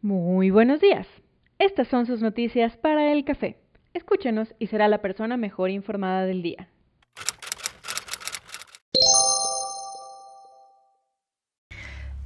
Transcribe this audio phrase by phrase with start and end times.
[0.00, 1.08] Muy buenos días.
[1.58, 3.58] Estas son sus noticias para el café.
[3.94, 6.68] Escúchenos y será la persona mejor informada del día.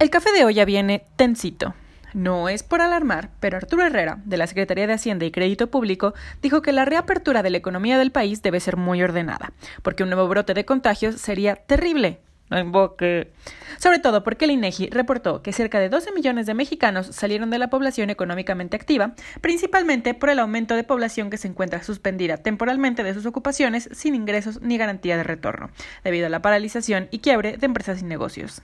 [0.00, 1.74] El café de hoy ya viene tensito.
[2.12, 6.12] No es por alarmar, pero Arturo Herrera, de la Secretaría de Hacienda y Crédito Público,
[6.42, 9.52] dijo que la reapertura de la economía del país debe ser muy ordenada,
[9.84, 12.18] porque un nuevo brote de contagios sería terrible.
[12.50, 13.32] No invoque.
[13.78, 17.58] Sobre todo porque el INEGI reportó que cerca de 12 millones de mexicanos salieron de
[17.58, 23.04] la población económicamente activa, principalmente por el aumento de población que se encuentra suspendida temporalmente
[23.04, 25.70] de sus ocupaciones sin ingresos ni garantía de retorno,
[26.02, 28.62] debido a la paralización y quiebre de empresas y negocios.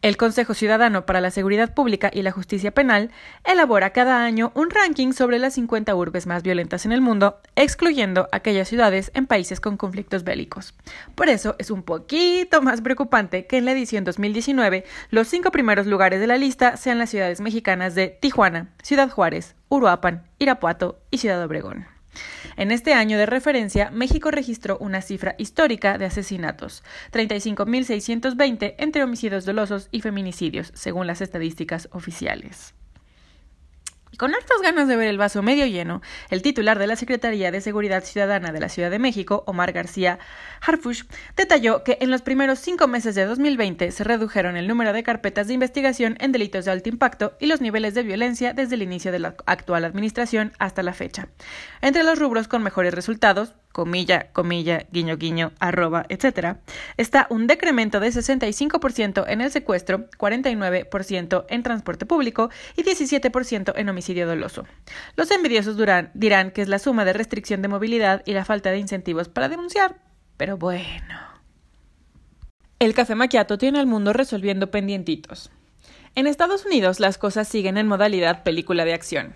[0.00, 3.10] El Consejo Ciudadano para la Seguridad Pública y la Justicia Penal
[3.44, 8.28] elabora cada año un ranking sobre las 50 urbes más violentas en el mundo, excluyendo
[8.30, 10.72] aquellas ciudades en países con conflictos bélicos.
[11.16, 15.88] Por eso es un poquito más preocupante que en la edición 2019 los cinco primeros
[15.88, 21.18] lugares de la lista sean las ciudades mexicanas de Tijuana, Ciudad Juárez, Uruapan, Irapuato y
[21.18, 21.97] Ciudad Obregón.
[22.56, 29.44] En este año de referencia, México registró una cifra histórica de asesinatos, 35.620 entre homicidios
[29.44, 32.74] dolosos y feminicidios, según las estadísticas oficiales.
[34.16, 37.60] Con hartas ganas de ver el vaso medio lleno, el titular de la Secretaría de
[37.60, 40.18] Seguridad Ciudadana de la Ciudad de México, Omar García
[40.60, 41.02] Harfush,
[41.36, 45.46] detalló que en los primeros cinco meses de 2020 se redujeron el número de carpetas
[45.46, 49.12] de investigación en delitos de alto impacto y los niveles de violencia desde el inicio
[49.12, 51.28] de la actual administración hasta la fecha.
[51.82, 56.56] Entre los rubros con mejores resultados, comilla, comilla, guiño, guiño, arroba, etc.,
[56.96, 63.88] está un decremento de 65% en el secuestro, 49% en transporte público y 17% en
[63.88, 64.64] homicidio doloso.
[65.14, 65.76] Los envidiosos
[66.12, 69.48] dirán que es la suma de restricción de movilidad y la falta de incentivos para
[69.48, 70.02] denunciar,
[70.36, 71.14] pero bueno.
[72.80, 75.52] El café maquiato tiene al mundo resolviendo pendientitos.
[76.16, 79.34] En Estados Unidos las cosas siguen en modalidad película de acción.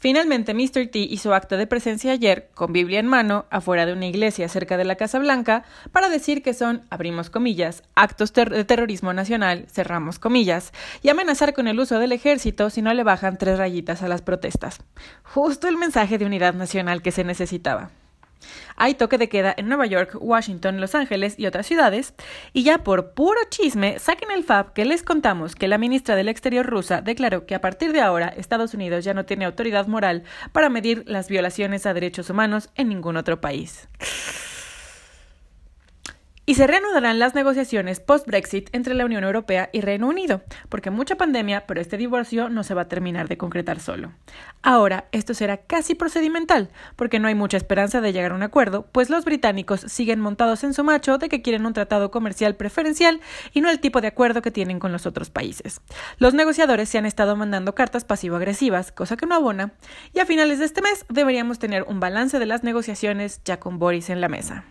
[0.00, 0.86] Finalmente, Mr.
[0.90, 4.78] T hizo acto de presencia ayer, con Biblia en mano, afuera de una iglesia cerca
[4.78, 10.18] de la Casa Blanca, para decir que son, abrimos comillas, actos de terrorismo nacional, cerramos
[10.18, 14.08] comillas, y amenazar con el uso del ejército si no le bajan tres rayitas a
[14.08, 14.80] las protestas.
[15.22, 17.90] Justo el mensaje de unidad nacional que se necesitaba.
[18.76, 22.14] Hay toque de queda en Nueva York, Washington, Los Ángeles y otras ciudades.
[22.52, 26.28] Y ya por puro chisme, saquen el FAB que les contamos que la ministra del
[26.28, 30.24] Exterior rusa declaró que a partir de ahora Estados Unidos ya no tiene autoridad moral
[30.52, 33.88] para medir las violaciones a derechos humanos en ningún otro país.
[36.50, 41.14] Y se reanudarán las negociaciones post-Brexit entre la Unión Europea y Reino Unido, porque mucha
[41.14, 44.10] pandemia, pero este divorcio no se va a terminar de concretar solo.
[44.60, 48.88] Ahora, esto será casi procedimental, porque no hay mucha esperanza de llegar a un acuerdo,
[48.90, 53.20] pues los británicos siguen montados en su macho de que quieren un tratado comercial preferencial
[53.52, 55.80] y no el tipo de acuerdo que tienen con los otros países.
[56.18, 59.74] Los negociadores se han estado mandando cartas pasivo-agresivas, cosa que no abona,
[60.12, 63.78] y a finales de este mes deberíamos tener un balance de las negociaciones ya con
[63.78, 64.64] Boris en la mesa.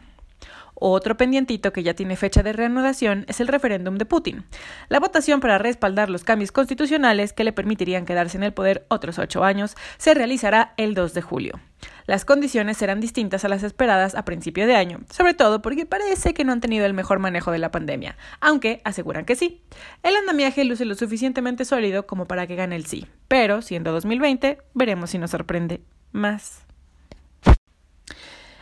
[0.80, 4.46] Otro pendientito que ya tiene fecha de reanudación es el referéndum de Putin,
[4.88, 9.20] la votación para respaldar los cambios constitucionales que le permitirían quedarse en el poder otros
[9.20, 11.60] ocho años se realizará el 2 de julio.
[12.06, 16.34] Las condiciones serán distintas a las esperadas a principio de año, sobre todo porque parece
[16.34, 19.62] que no han tenido el mejor manejo de la pandemia, aunque aseguran que sí.
[20.02, 24.60] El andamiaje luce lo suficientemente sólido como para que gane el sí, pero siendo 2020,
[24.74, 26.69] veremos si nos sorprende más.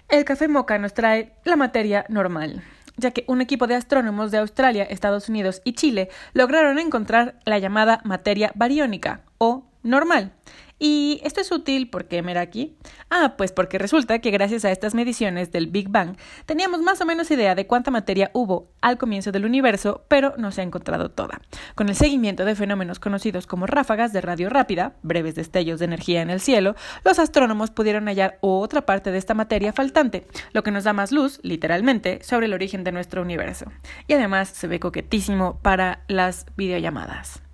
[0.10, 2.64] El café moca nos trae la materia normal,
[2.96, 7.60] ya que un equipo de astrónomos de Australia, Estados Unidos y Chile lograron encontrar la
[7.60, 10.34] llamada materia bariónica o normal,
[10.80, 12.78] ¿Y esto es útil porque qué, aquí?
[13.10, 17.06] Ah, pues porque resulta que gracias a estas mediciones del Big Bang teníamos más o
[17.06, 21.10] menos idea de cuánta materia hubo al comienzo del universo, pero no se ha encontrado
[21.10, 21.42] toda.
[21.74, 26.22] Con el seguimiento de fenómenos conocidos como ráfagas de radio rápida, breves destellos de energía
[26.22, 30.72] en el cielo, los astrónomos pudieron hallar otra parte de esta materia faltante, lo que
[30.72, 33.66] nos da más luz, literalmente, sobre el origen de nuestro universo.
[34.08, 37.47] Y además se ve coquetísimo para las videollamadas.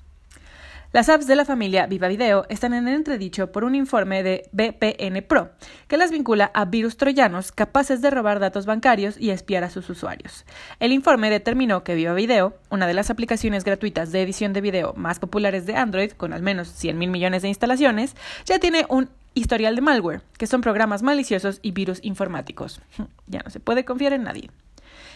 [0.94, 5.24] Las apps de la familia Viva Video están en entredicho por un informe de BPN
[5.24, 5.50] Pro,
[5.88, 9.90] que las vincula a virus troyanos capaces de robar datos bancarios y espiar a sus
[9.90, 10.46] usuarios.
[10.80, 14.94] El informe determinó que Viva Video, una de las aplicaciones gratuitas de edición de video
[14.96, 19.10] más populares de Android, con al menos 100 mil millones de instalaciones, ya tiene un
[19.34, 22.82] historial de malware, que son programas maliciosos y virus informáticos.
[23.26, 24.52] Ya no se puede confiar en nadie.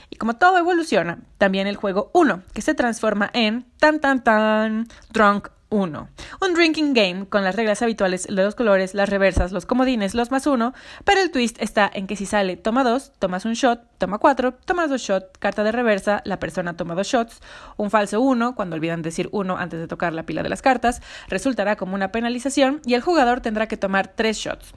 [0.10, 4.88] Y como todo evoluciona, también el juego 1, que se transforma en tan tan tan
[5.12, 6.10] Drunk 1.
[6.42, 10.48] Un drinking game con las reglas habituales, los colores, las reversas, los comodines, los más
[10.48, 10.74] uno,
[11.04, 14.54] pero el twist está en que si sale toma 2, tomas un shot, toma 4,
[14.66, 17.42] tomas dos shots, carta de reversa, la persona toma dos shots,
[17.76, 21.02] un falso 1, cuando olvidan decir 1 antes de tocar la pila de las cartas,
[21.28, 24.74] resultará como una penalización y el jugador tendrá que tomar 3 shots.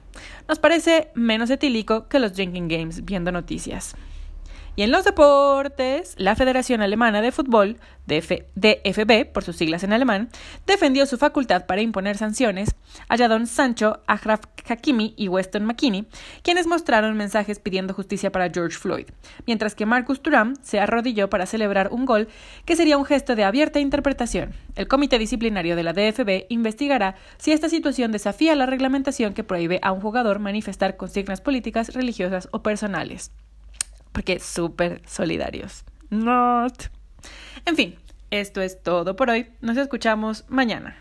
[0.47, 3.95] Nos parece menos etílico que los drinking games viendo noticias.
[4.73, 7.75] Y en los deportes, la Federación Alemana de Fútbol,
[8.05, 10.29] DFB por sus siglas en alemán,
[10.65, 12.73] defendió su facultad para imponer sanciones
[13.09, 16.07] a Jadon Sancho, Achraf Hakimi y Weston McKinney,
[16.41, 19.07] quienes mostraron mensajes pidiendo justicia para George Floyd,
[19.45, 22.29] mientras que Marcus Thuram se arrodilló para celebrar un gol
[22.63, 24.53] que sería un gesto de abierta interpretación.
[24.75, 29.79] El comité disciplinario de la DFB investigará si esta situación desafía la reglamentación que prohíbe
[29.81, 33.31] a un jugador manifestar consignas políticas, religiosas o personales
[34.11, 35.83] porque súper solidarios.
[36.09, 36.85] Not.
[37.65, 37.95] En fin,
[38.31, 39.47] esto es todo por hoy.
[39.61, 40.97] Nos escuchamos mañana.